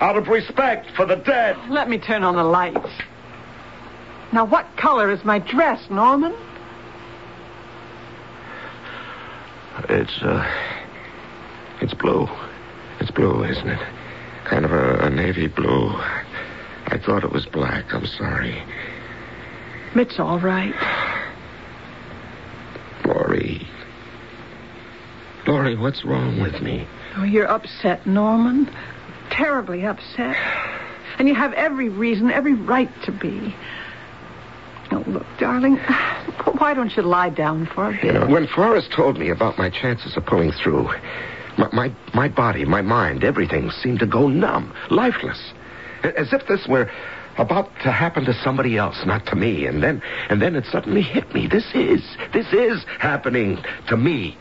[0.00, 1.56] Out of respect for the dead.
[1.68, 2.88] Let me turn on the lights.
[4.32, 6.34] Now, what color is my dress, Norman?
[9.88, 10.46] It's, uh,
[11.80, 12.28] it's blue.
[13.00, 13.80] It's blue, isn't it?
[14.44, 15.88] Kind of a, a navy blue.
[16.86, 17.94] I thought it was black.
[17.94, 18.62] I'm sorry.
[19.94, 20.74] It's all right.
[23.04, 23.66] Laurie.
[25.46, 26.86] Laurie, what's wrong with me?
[27.16, 28.70] Oh, you're upset, Norman.
[29.30, 30.36] Terribly upset.
[31.18, 33.54] And you have every reason, every right to be.
[35.38, 35.76] Darling,
[36.58, 38.04] why don't you lie down for a bit?
[38.04, 40.90] You know, when Forrest told me about my chances of pulling through,
[41.56, 45.52] my, my, my body, my mind, everything seemed to go numb, lifeless.
[46.02, 46.90] As if this were
[47.36, 49.66] about to happen to somebody else, not to me.
[49.66, 51.46] And then, and then it suddenly hit me.
[51.46, 54.36] This is, this is happening to me.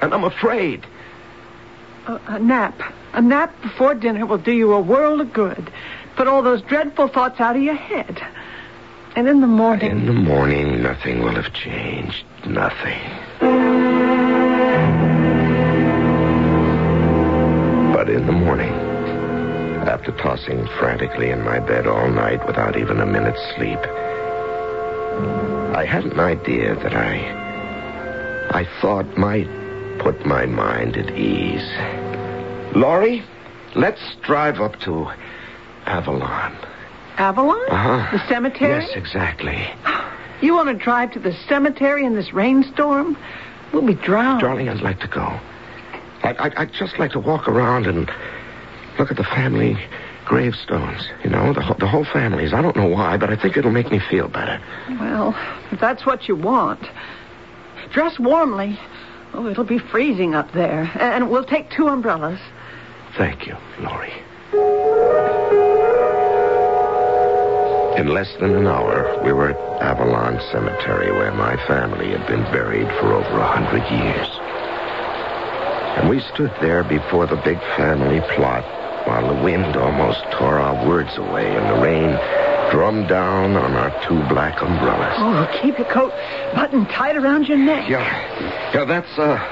[0.00, 0.86] And I'm afraid.
[2.06, 2.80] A nap.
[3.12, 5.70] A nap before dinner will do you a world of good.
[6.16, 8.20] Put all those dreadful thoughts out of your head.
[9.18, 9.90] And in the morning.
[9.90, 12.24] In the morning, nothing will have changed.
[12.46, 13.02] Nothing.
[17.92, 18.72] But in the morning,
[19.88, 23.80] after tossing frantically in my bed all night without even a minute's sleep,
[25.74, 27.16] I had an idea that I.
[28.50, 29.48] I thought might
[29.98, 31.68] put my mind at ease.
[32.76, 33.24] Laurie,
[33.74, 35.10] let's drive up to
[35.86, 36.56] Avalon.
[37.18, 37.60] Avalon?
[37.70, 38.16] Uh-huh.
[38.16, 38.84] The cemetery?
[38.84, 39.66] Yes, exactly.
[40.40, 43.18] You want to drive to the cemetery in this rainstorm?
[43.72, 44.40] We'll be drowned.
[44.40, 45.22] Darling, I'd like to go.
[46.22, 48.08] I, I, I'd just like to walk around and
[49.00, 49.76] look at the family
[50.26, 51.08] gravestones.
[51.24, 52.52] You know, the, whole- the whole families.
[52.52, 54.60] I don't know why, but I think it'll make me feel better.
[54.90, 55.34] Well,
[55.72, 56.86] if that's what you want,
[57.90, 58.78] dress warmly.
[59.34, 60.88] Oh, it'll be freezing up there.
[61.00, 62.38] And we'll take two umbrellas.
[63.16, 64.14] Thank you, Laurie.
[67.98, 72.44] In less than an hour, we were at Avalon Cemetery, where my family had been
[72.54, 74.28] buried for over a hundred years.
[75.98, 78.62] And we stood there before the big family plot
[79.08, 82.14] while the wind almost tore our words away and the rain
[82.70, 85.18] drummed down on our two black umbrellas.
[85.18, 86.12] Oh, keep your coat
[86.54, 87.90] buttoned tight around your neck.
[87.90, 88.06] Yeah,
[88.74, 89.42] yeah, that's uh,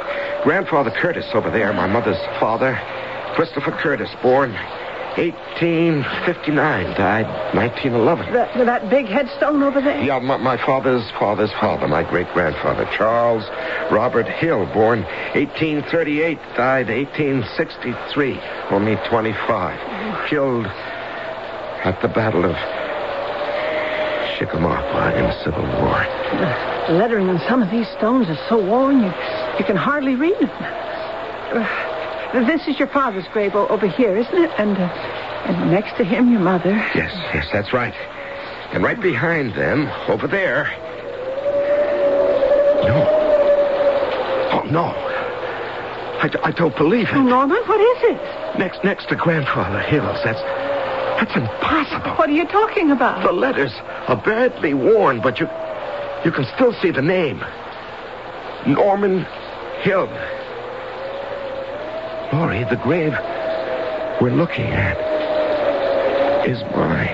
[0.44, 2.78] Grandfather Curtis over there, my mother's father.
[3.34, 4.54] Christopher Curtis, born
[5.16, 8.32] 1859, died 1911.
[8.34, 10.02] That, that big headstone over there?
[10.02, 13.44] Yeah, my, my father's father's father, my great grandfather, Charles
[13.90, 20.28] Robert Hill, born 1838, died 1863, only 25.
[20.28, 22.56] Killed at the Battle of
[24.38, 26.04] Chickamauga in the Civil War.
[26.88, 29.12] The lettering on some of these stones is so worn you,
[29.58, 31.95] you can hardly read them.
[32.32, 34.50] This is your father's grave over here, isn't it?
[34.58, 34.82] And, uh,
[35.46, 36.70] and next to him, your mother.
[36.94, 37.94] Yes, yes, that's right.
[38.72, 40.64] And right behind them, over there.
[42.86, 43.06] No.
[44.52, 44.84] Oh, no.
[46.20, 47.24] I, I don't believe Oh, it.
[47.24, 48.58] Norman, what is it?
[48.58, 50.18] Next, next to Grandfather Hills.
[50.24, 50.40] That's,
[51.20, 52.16] that's impossible.
[52.16, 53.22] What are you talking about?
[53.24, 53.72] The letters
[54.08, 55.46] are badly worn, but you,
[56.24, 57.42] you can still see the name.
[58.66, 59.24] Norman
[59.82, 60.08] Hill.
[62.32, 63.12] Laurie, the grave
[64.20, 64.96] we're looking at
[66.48, 67.06] is mine.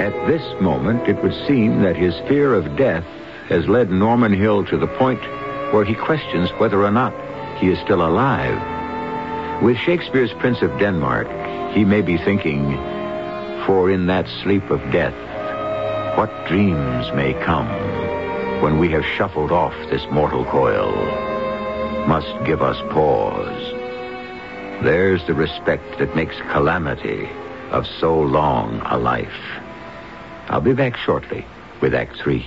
[0.00, 3.04] At this moment, it would seem that his fear of death
[3.48, 5.20] has led Norman Hill to the point
[5.74, 7.12] where he questions whether or not
[7.58, 9.62] he is still alive.
[9.62, 11.28] With Shakespeare's Prince of Denmark,
[11.74, 12.72] he may be thinking,
[13.66, 15.14] For in that sleep of death,
[16.16, 17.68] what dreams may come
[18.60, 20.92] when we have shuffled off this mortal coil
[22.06, 23.72] must give us pause.
[24.84, 27.30] There's the respect that makes calamity
[27.70, 29.32] of so long a life.
[30.48, 31.46] I'll be back shortly
[31.80, 32.46] with Act Three.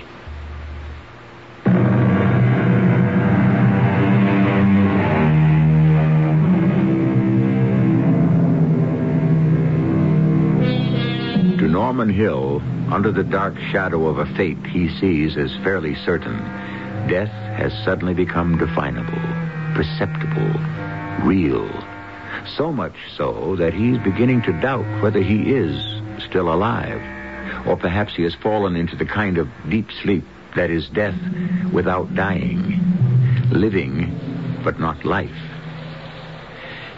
[11.96, 12.55] Norman Hill,
[12.96, 16.38] under the dark shadow of a fate he sees as fairly certain,
[17.10, 17.28] death
[17.58, 19.20] has suddenly become definable,
[19.76, 21.70] perceptible, real.
[22.56, 25.76] So much so that he's beginning to doubt whether he is
[26.24, 27.02] still alive.
[27.68, 30.24] Or perhaps he has fallen into the kind of deep sleep
[30.56, 31.20] that is death
[31.74, 32.80] without dying.
[33.52, 35.55] Living, but not life.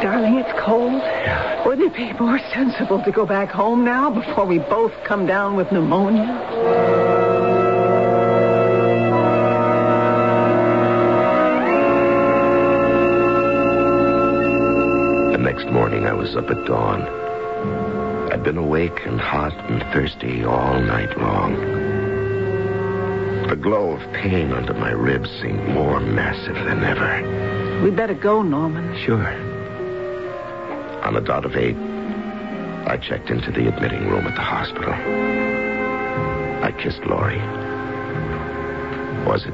[0.04, 1.02] Darling, it's cold.
[1.02, 1.66] Yeah.
[1.66, 5.56] Wouldn't it be more sensible to go back home now before we both come down
[5.56, 6.28] with pneumonia?
[15.32, 17.29] The next morning, I was up at dawn.
[18.32, 21.56] I'd been awake and hot and thirsty all night long.
[23.48, 27.82] The glow of pain under my ribs seemed more massive than ever.
[27.84, 28.96] We better go, Norman.
[29.04, 29.28] Sure.
[31.04, 31.76] On the dot of eight,
[32.88, 34.94] I checked into the admitting room at the hospital.
[36.64, 37.40] I kissed Laurie.
[39.26, 39.54] Was it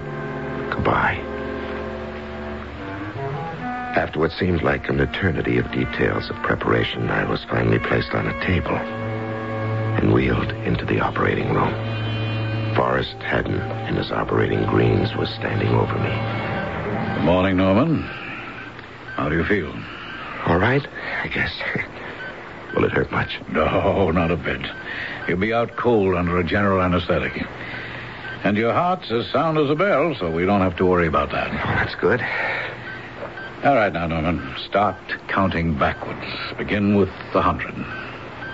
[0.71, 1.34] goodbye?
[3.95, 8.27] After what seemed like an eternity of details of preparation, I was finally placed on
[8.27, 11.73] a table and wheeled into the operating room.
[12.75, 13.55] Forrest Haddon,
[13.87, 17.15] in his operating greens, was standing over me.
[17.15, 18.01] Good morning, Norman.
[19.15, 19.71] How do you feel?
[20.45, 20.85] All right,
[21.23, 21.57] I guess.
[22.75, 23.39] Will it hurt much?
[23.49, 24.59] No, not a bit.
[25.29, 27.31] You'll be out cold under a general anesthetic.
[28.43, 31.31] And your heart's as sound as a bell, so we don't have to worry about
[31.31, 31.47] that.
[31.47, 32.19] Oh, that's good.
[33.65, 34.53] All right, now, Norman.
[34.69, 34.95] Start
[35.27, 36.23] counting backwards.
[36.55, 37.73] Begin with the hundred.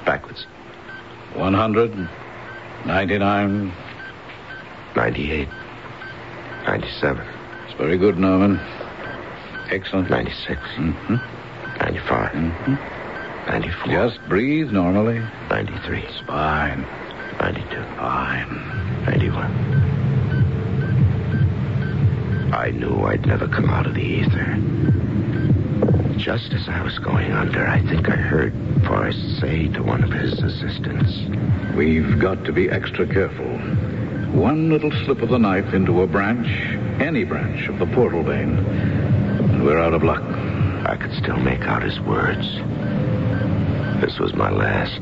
[0.05, 0.45] Backwards.
[1.35, 1.91] One hundred,
[2.85, 3.73] ninety-nine.
[4.95, 5.47] 98.
[6.65, 7.27] 97.
[7.65, 8.57] It's very good, Norman.
[9.69, 10.09] Excellent.
[10.09, 10.61] 96.
[10.61, 11.15] Mm-hmm.
[11.79, 12.31] 95.
[12.31, 12.75] Mm-hmm.
[13.47, 13.91] 94.
[13.91, 15.19] Just breathe normally.
[15.49, 16.03] 93.
[16.03, 16.81] It's fine.
[17.39, 17.67] 92.
[17.97, 19.05] Fine.
[19.05, 19.81] 91.
[22.53, 24.57] I knew I'd never come out of the ether.
[26.31, 28.53] Just as I was going under, I think I heard
[28.87, 31.11] Forrest say to one of his assistants,
[31.75, 33.57] We've got to be extra careful.
[34.31, 36.47] One little slip of the knife into a branch,
[37.01, 40.23] any branch of the portal vein, and we're out of luck.
[40.23, 42.47] I could still make out his words.
[43.99, 45.01] This was my last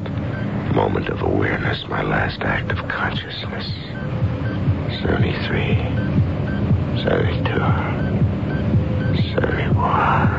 [0.74, 3.68] moment of awareness, my last act of consciousness.
[5.04, 5.76] 73,
[7.04, 10.39] 72, 71.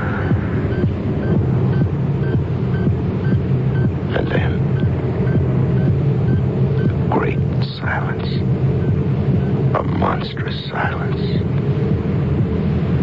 [10.20, 11.18] Monstrous silence.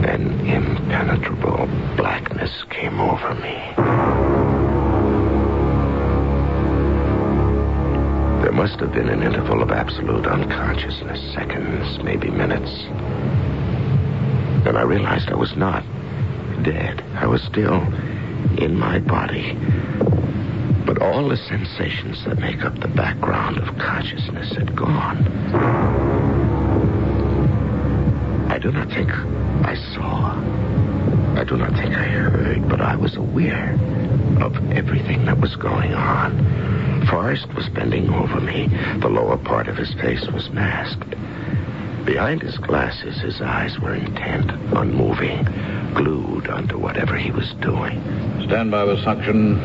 [0.05, 1.65] An impenetrable
[1.97, 3.57] blackness came over me.
[8.43, 12.69] There must have been an interval of absolute unconsciousness, seconds, maybe minutes.
[14.63, 15.83] Then I realized I was not
[16.63, 17.03] dead.
[17.15, 17.81] I was still
[18.59, 19.57] in my body.
[20.85, 26.06] But all the sensations that make up the background of consciousness had gone.
[28.67, 29.09] I do not think
[29.65, 30.33] I saw.
[31.39, 33.71] I do not think I heard, but I was aware
[34.41, 37.07] of everything that was going on.
[37.07, 38.67] Forrest was bending over me.
[38.99, 41.15] The lower part of his face was masked.
[42.05, 45.45] Behind his glasses, his eyes were intent, unmoving,
[45.93, 48.01] glued onto whatever he was doing.
[48.47, 49.55] Stand by with suction.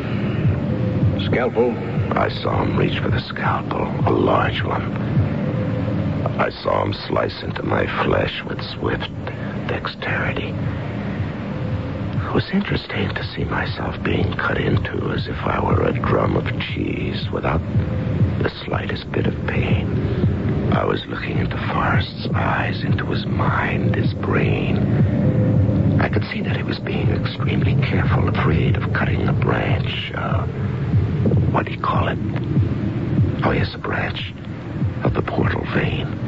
[1.25, 1.71] Scalpel.
[2.17, 5.22] I saw him reach for the scalpel, a large one.
[6.37, 9.07] I saw him slice into my flesh with swift
[9.67, 10.49] dexterity.
[12.17, 16.35] It was interesting to see myself being cut into as if I were a drum
[16.35, 17.61] of cheese without
[18.41, 20.73] the slightest bit of pain.
[20.73, 24.79] I was looking into Forrest's eyes, into his mind, his brain.
[26.01, 30.11] I could see that he was being extremely careful, afraid of cutting a branch.
[30.15, 30.47] Uh,
[31.51, 32.17] what do you call it?
[33.45, 34.33] Oh, yes, a branch
[35.03, 36.22] of the portal vein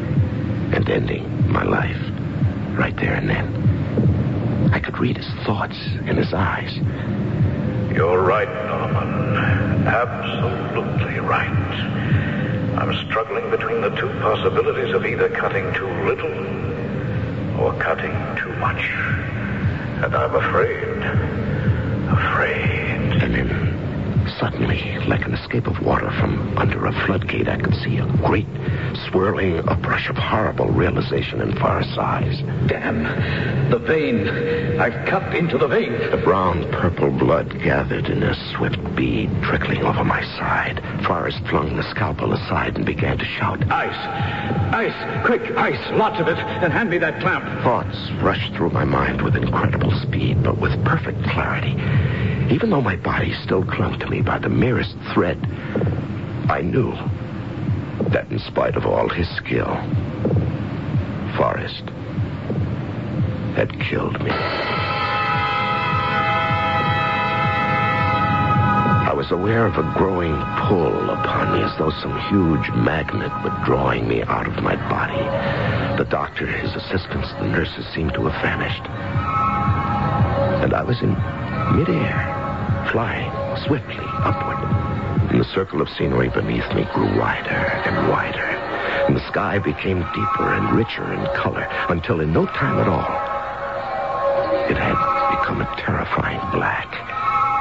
[0.76, 1.98] and ending my life
[2.78, 4.72] right there and then.
[4.74, 6.76] I could read his thoughts in his eyes.
[7.96, 9.88] You're right, Norman.
[9.88, 11.48] Absolutely right.
[12.78, 18.84] I'm struggling between the two possibilities of either cutting too little or cutting too much.
[20.04, 20.98] And I'm afraid.
[22.12, 23.24] Afraid.
[23.24, 23.75] And then,
[24.40, 28.48] suddenly, like an escape of water from under a floodgate, I could see a great,
[29.08, 32.42] swirling uprush of horrible realization in Forrest's eyes.
[32.68, 33.04] Damn.
[33.70, 34.28] The vein.
[34.80, 35.94] I've cut into the vein.
[36.12, 40.82] The brown purple blood gathered in a swift bead trickling over my side.
[41.06, 43.62] Forrest flung the scalpel aside and began to shout.
[43.72, 44.74] Ice.
[44.74, 45.26] Ice.
[45.26, 45.80] Quick, ice.
[45.92, 46.38] Lots of it.
[46.38, 47.44] And hand me that clamp.
[47.64, 51.76] Thoughts rushed through my mind with incredible speed, but with perfect clarity.
[52.54, 55.40] Even though my body still clung to me by the merest thread,
[56.50, 56.92] I knew
[58.10, 59.76] that in spite of all his skill,
[61.38, 61.84] Forrest
[63.56, 64.85] had killed me.
[69.26, 70.36] Was aware of a growing
[70.70, 75.18] pull upon me as though some huge magnet were drawing me out of my body.
[75.98, 78.86] The doctor, his assistants, the nurses seemed to have vanished.
[80.62, 81.10] And I was in
[81.74, 82.14] midair,
[82.92, 83.34] flying
[83.66, 84.62] swiftly upward.
[85.32, 88.46] And the circle of scenery beneath me grew wider and wider.
[89.10, 93.10] And the sky became deeper and richer in color until in no time at all,
[94.70, 94.94] it had
[95.42, 97.05] become a terrifying black,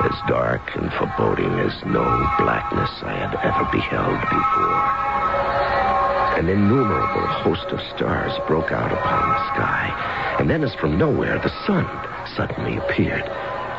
[0.03, 2.05] as dark and foreboding as no
[2.39, 5.25] blackness I had ever beheld before.
[6.39, 11.39] An innumerable host of stars broke out upon the sky, and then as from nowhere
[11.39, 11.87] the sun
[12.37, 13.25] suddenly appeared,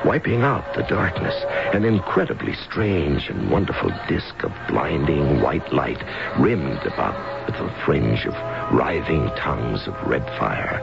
[0.06, 1.36] wiping out the darkness,
[1.74, 6.02] an incredibly strange and wonderful disk of blinding white light
[6.40, 8.34] rimmed about with a fringe of
[8.74, 10.80] writhing tongues of red fire.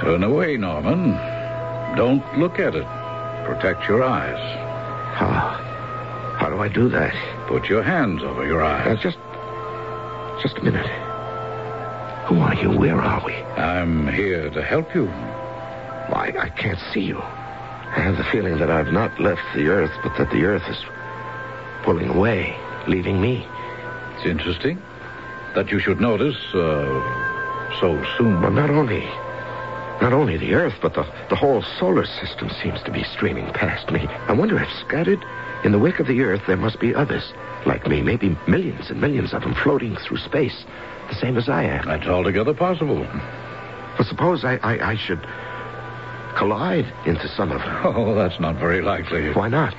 [0.00, 1.12] Turn away, Norman.
[1.96, 3.03] Don't look at it.
[3.44, 4.38] Protect your eyes.
[5.16, 5.60] How?
[6.38, 7.14] How do I do that?
[7.46, 8.98] Put your hands over your Uh, eyes.
[9.02, 9.18] just,
[10.42, 10.86] just a minute.
[12.26, 12.70] Who are you?
[12.70, 13.34] Where are we?
[13.56, 15.06] I'm here to help you.
[16.08, 17.18] Why, I can't see you.
[17.20, 20.78] I have the feeling that I've not left the Earth, but that the Earth is
[21.84, 22.56] pulling away,
[22.88, 23.46] leaving me.
[24.16, 24.80] It's interesting
[25.54, 28.40] that you should notice uh, so soon.
[28.40, 29.06] Well, not only,
[30.00, 33.90] not only the Earth, but the, the whole solar system seems to be streaming past
[33.90, 34.06] me.
[34.28, 35.24] I wonder if scattered
[35.64, 37.32] in the wake of the Earth there must be others
[37.66, 40.64] like me, maybe millions and millions of them floating through space,
[41.08, 41.86] the same as I am.
[41.86, 43.06] That's altogether possible.
[43.96, 45.24] But suppose I, I, I should
[46.36, 47.80] collide into some of them.
[47.84, 49.32] Oh, that's not very likely.
[49.32, 49.74] Why not?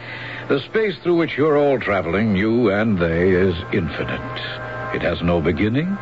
[0.47, 4.95] The space through which you're all traveling, you and they, is infinite.
[4.95, 5.97] It has no beginning.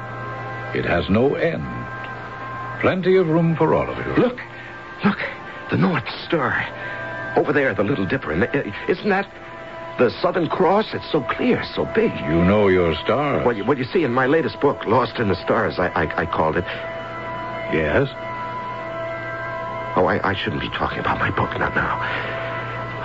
[0.76, 1.82] It has no end.
[2.84, 4.21] Plenty of room for all of you.
[4.21, 4.38] Look,
[5.05, 5.17] look,
[5.71, 6.51] the North Star.
[7.38, 8.34] Over there, the Little Dipper.
[8.34, 9.25] Uh, isn't that
[9.97, 10.93] the Southern Cross?
[10.93, 12.11] It's so clear, so big.
[12.11, 13.41] You know your star.
[13.45, 16.23] Well, you, well, you see, in my latest book, Lost in the Stars, I, I,
[16.23, 16.65] I called it.
[17.71, 18.09] Yes?
[19.95, 21.95] Oh, I, I shouldn't be talking about my book, not now.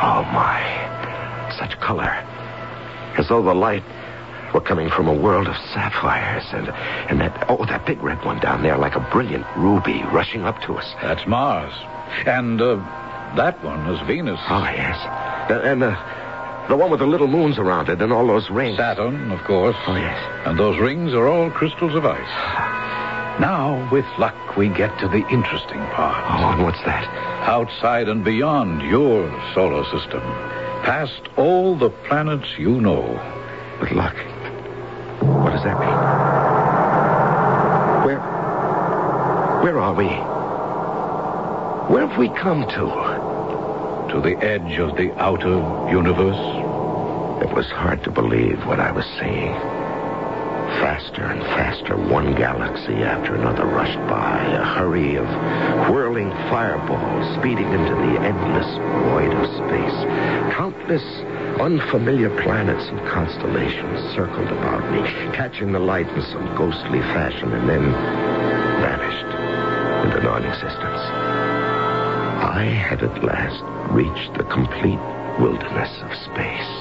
[0.03, 1.55] Oh, my.
[1.57, 2.11] Such color.
[3.17, 3.85] As though the light
[4.55, 6.69] were coming from a world of sapphires and,
[7.11, 10.61] and that, oh, that big red one down there, like a brilliant ruby rushing up
[10.63, 10.95] to us.
[11.03, 11.73] That's Mars.
[12.27, 12.77] And uh,
[13.37, 14.41] that one is Venus.
[14.49, 14.99] Oh, yes.
[15.51, 15.97] And, the,
[16.69, 18.77] the one with the little moons around it and all those rings.
[18.79, 19.77] Saturn, of course.
[19.87, 20.47] Oh, yes.
[20.47, 23.41] And those rings are all crystals of ice.
[23.41, 26.25] Now, with luck, we get to the interesting part.
[26.29, 27.05] Oh, and what's that?
[27.47, 30.21] Outside and beyond your solar system.
[30.83, 33.05] Past all the planets you know.
[33.81, 34.17] With luck.
[35.29, 35.99] What does that mean?
[38.05, 38.21] Where.
[39.63, 40.09] Where are we?
[41.93, 44.13] Where have we come to?
[44.13, 45.59] To the edge of the outer
[45.91, 46.39] universe.
[47.43, 49.53] It was hard to believe what I was seeing.
[50.81, 55.27] Faster and faster, one galaxy after another rushed by, a hurry of
[55.89, 58.77] whirling fireballs speeding into the endless
[59.09, 59.99] void of space.
[60.57, 61.05] Countless
[61.61, 65.01] unfamiliar planets and constellations circled about me,
[65.35, 67.93] catching the light in some ghostly fashion, and then
[68.81, 69.27] vanished
[70.07, 71.03] into non-existence.
[72.41, 75.01] I had at last reached the complete
[75.41, 76.73] wilderness of space.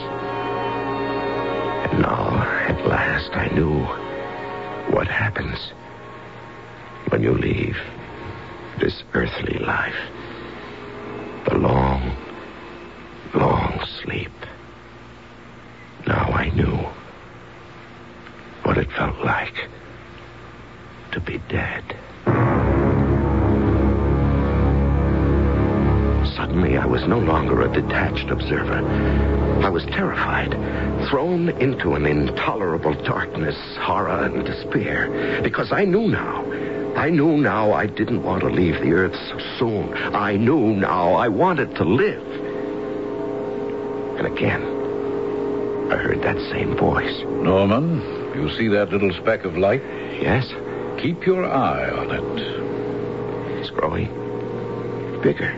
[1.90, 3.80] And now, at last, I knew
[4.94, 5.74] what happens
[7.10, 7.78] when you leave
[8.80, 9.96] this earthly life.
[11.50, 12.16] The long,
[13.34, 14.32] long sleep.
[16.08, 16.78] Now I knew
[18.64, 19.54] what it felt like
[21.12, 21.84] to be dead.
[26.38, 28.86] Suddenly, I was no longer a detached observer.
[29.66, 30.52] I was terrified,
[31.10, 35.42] thrown into an intolerable darkness, horror, and despair.
[35.44, 36.46] Because I knew now.
[36.96, 39.94] I knew now I didn't want to leave the earth so soon.
[39.94, 42.26] I knew now I wanted to live.
[44.20, 44.77] And again,
[45.92, 47.22] I heard that same voice.
[47.26, 48.02] Norman,
[48.36, 49.82] you see that little speck of light?
[50.22, 50.46] Yes,
[51.02, 53.60] Keep your eye on it.
[53.60, 54.08] it's growing
[55.22, 55.54] bigger.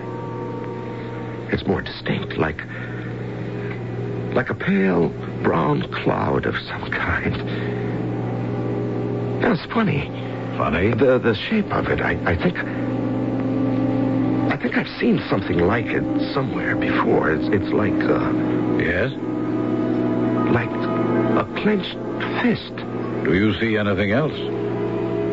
[1.51, 2.59] It's more distinct, like.
[4.35, 5.09] like a pale
[5.43, 7.33] brown cloud of some kind.
[9.41, 10.09] That's funny.
[10.57, 10.89] Funny.
[10.93, 12.57] The the shape of it, I, I think.
[14.51, 16.03] I think I've seen something like it
[16.33, 17.31] somewhere before.
[17.31, 18.31] It's it's like uh,
[18.77, 19.11] Yes?
[20.51, 21.97] Like a clenched
[22.41, 22.75] fist.
[23.23, 24.33] Do you see anything else?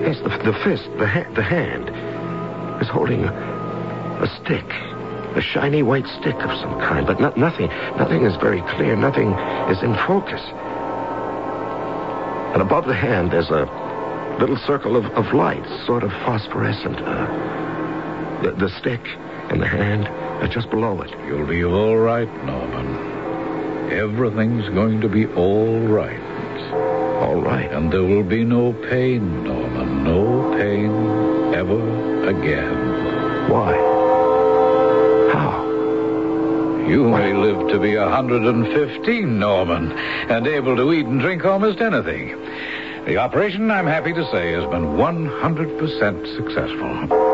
[0.07, 1.89] Yes, the, the fist, the ha- the hand,
[2.83, 3.33] is holding a,
[4.23, 4.69] a stick,
[5.37, 8.95] a shiny white stick of some kind, but not, nothing, nothing is very clear.
[8.97, 9.33] Nothing
[9.71, 10.43] is in focus.
[12.53, 13.67] And above the hand, there's a
[14.39, 16.97] little circle of, of light, sort of phosphorescent.
[16.97, 19.01] Uh, the, the stick
[19.51, 21.11] and the hand are just below it.
[21.27, 23.16] You'll be all right, Norman.
[23.91, 26.21] Everything's going to be all right.
[27.23, 27.71] All right.
[27.71, 30.05] And there will be no pain, Norman.
[30.05, 33.51] No pain ever again.
[33.51, 33.73] Why?
[35.33, 35.65] How?
[36.87, 42.37] You may live to be 115, Norman, and able to eat and drink almost anything.
[43.07, 47.26] The operation, I'm happy to say, has been 100% successful.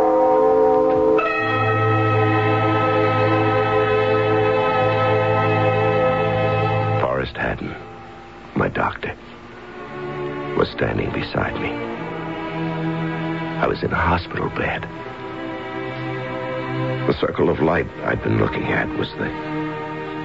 [17.12, 19.28] The circle of light I'd been looking at was the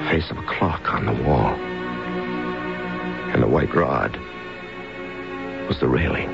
[0.09, 1.53] face of a clock on the wall.
[3.33, 4.15] And the white rod
[5.67, 6.29] was the railing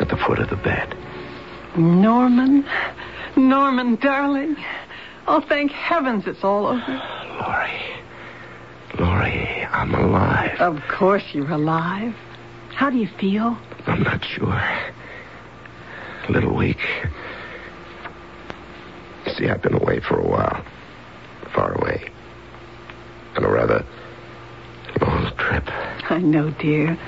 [0.00, 0.96] at the foot of the bed.
[1.76, 2.64] Norman,
[3.36, 4.56] Norman, darling.
[5.26, 7.02] Oh, thank heavens it's all over.
[7.40, 7.82] Laurie.
[8.98, 10.58] Laurie, I'm alive.
[10.60, 12.14] Of course you're alive.
[12.74, 13.58] How do you feel?
[13.86, 14.62] I'm not sure.
[16.28, 16.78] A little weak.
[19.26, 20.64] You see, I've been away for a while.
[21.54, 22.10] Far away.
[23.36, 23.84] On a rather
[25.00, 25.64] long trip.
[26.10, 26.98] I know, dear.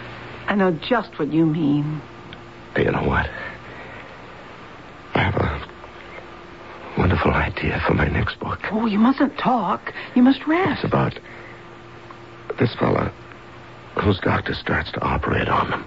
[0.47, 2.01] I know just what you mean.
[2.77, 3.27] You know what?
[5.15, 8.59] I have a wonderful idea for my next book.
[8.73, 9.93] Oh, you mustn't talk.
[10.15, 10.83] You must rest.
[10.83, 11.19] It's about
[12.59, 13.13] this fella
[14.03, 15.85] whose doctor starts to operate on them.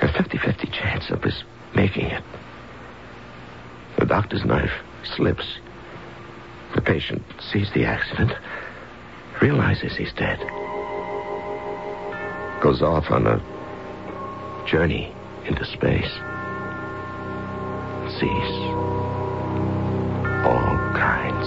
[0.00, 1.44] A 50-50 chance of his
[1.74, 2.22] making it.
[4.02, 4.82] The doctor's knife
[5.14, 5.60] slips.
[6.74, 7.22] The patient
[7.52, 8.32] sees the accident,
[9.40, 10.40] realizes he's dead,
[12.60, 13.38] goes off on a
[14.66, 15.14] journey
[15.46, 16.10] into space,
[18.18, 18.52] sees
[20.50, 21.46] all kinds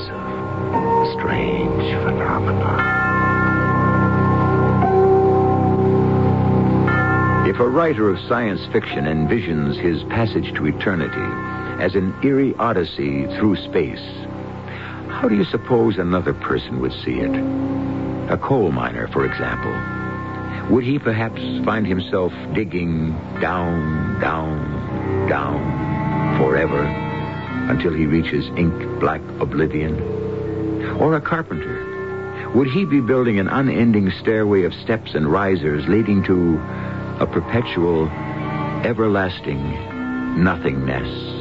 [0.71, 2.93] of strange phenomena.
[7.49, 13.25] If a writer of science fiction envisions his passage to eternity as an eerie odyssey
[13.37, 14.01] through space,
[15.09, 17.31] how do you suppose another person would see it?
[18.31, 19.73] A coal miner, for example.
[20.73, 26.81] Would he perhaps find himself digging down, down, down forever
[27.69, 30.01] until he reaches ink black oblivion?
[30.99, 32.51] Or a carpenter?
[32.55, 36.57] Would he be building an unending stairway of steps and risers leading to
[37.19, 38.07] a perpetual,
[38.83, 39.61] everlasting
[40.43, 41.34] nothingness?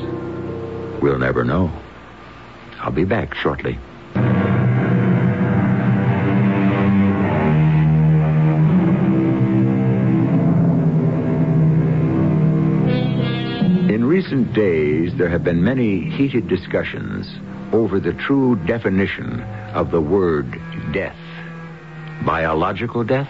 [1.04, 1.70] We'll never know.
[2.80, 3.78] I'll be back shortly.
[13.92, 17.30] In recent days, there have been many heated discussions
[17.74, 19.42] over the true definition
[19.74, 20.58] of the word
[20.94, 21.18] death.
[22.24, 23.28] Biological death,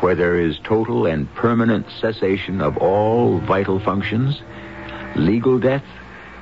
[0.00, 4.42] where there is total and permanent cessation of all vital functions.
[5.16, 5.84] Legal death,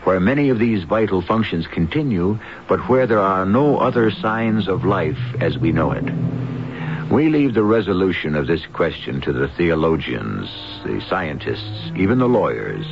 [0.04, 2.38] where many of these vital functions continue,
[2.68, 6.04] but where there are no other signs of life as we know it.
[7.10, 10.48] We leave the resolution of this question to the theologians,
[10.84, 12.86] the scientists, even the lawyers.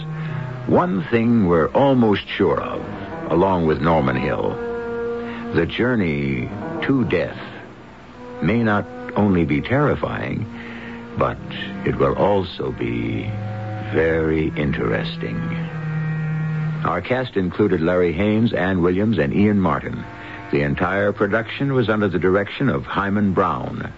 [0.66, 2.82] One thing we're almost sure of,
[3.30, 4.50] along with Norman Hill.
[5.54, 6.48] The journey
[6.82, 7.38] to death
[8.42, 8.86] may not
[9.16, 10.44] only be terrifying,
[11.16, 11.38] but
[11.86, 13.22] it will also be
[13.92, 15.67] very interesting.
[16.84, 20.04] Our cast included Larry Haines, Ann Williams, and Ian Martin.
[20.52, 23.92] The entire production was under the direction of Himan Brown.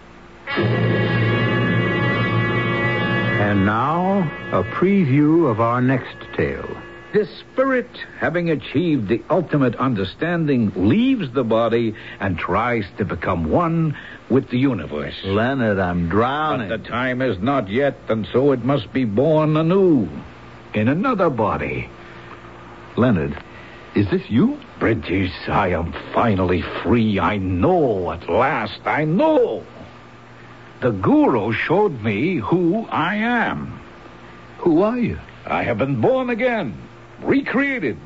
[3.41, 4.21] And now,
[4.53, 6.77] a preview of our next tale.
[7.13, 13.97] His spirit, having achieved the ultimate understanding, leaves the body and tries to become one
[14.29, 15.17] with the universe.
[15.25, 16.69] Leonard, I'm drowning.
[16.69, 16.85] But drowning.
[16.85, 20.09] the time is not yet, and so it must be born anew
[20.73, 21.89] in another body.
[22.97, 23.43] Leonard,
[23.95, 24.59] is this you?
[24.79, 27.19] Bridges, I am finally free.
[27.19, 28.81] I know at last.
[28.85, 29.65] I know.
[30.81, 33.81] The guru showed me who I am.
[34.59, 35.19] Who are you?
[35.47, 36.77] I have been born again,
[37.21, 37.99] recreated.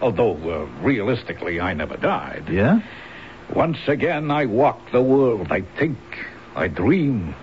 [0.00, 2.48] Although, uh, realistically, I never died.
[2.48, 2.80] Yeah?
[3.54, 5.48] Once again, I walk the world.
[5.50, 5.98] I think,
[6.54, 7.34] I dream,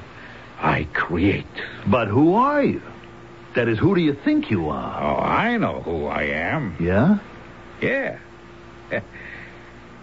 [0.60, 1.46] I create.
[1.88, 2.82] But who are you?
[3.56, 5.04] That is, who do you think you are?
[5.04, 6.76] Oh, I know who I am.
[6.80, 7.20] Yeah?
[7.82, 8.18] Yeah.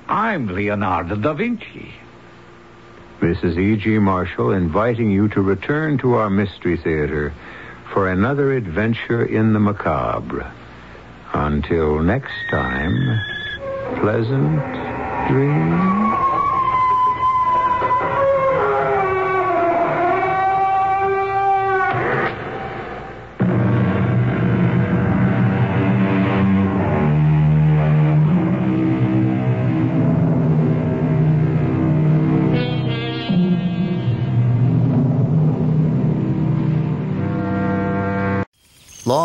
[0.09, 1.93] I'm Leonardo da Vinci.
[3.21, 3.99] This is E.G.
[3.99, 7.33] Marshall inviting you to return to our Mystery Theater
[7.93, 10.53] for another adventure in the macabre.
[11.33, 13.21] Until next time,
[14.01, 14.63] pleasant
[15.29, 16.08] dreams.